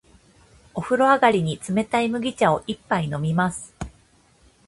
[0.73, 3.71] お風呂上がりに、冷たい麦茶を一杯飲みます。